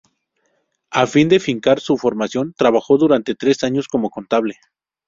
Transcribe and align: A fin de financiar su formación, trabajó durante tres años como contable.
A 1.01 1.05
fin 1.05 1.29
de 1.29 1.39
financiar 1.39 1.79
su 1.79 1.95
formación, 1.95 2.55
trabajó 2.57 2.97
durante 2.97 3.35
tres 3.35 3.63
años 3.63 3.87
como 3.87 4.09
contable. 4.09 4.55